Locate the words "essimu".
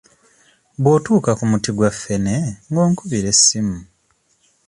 3.33-3.77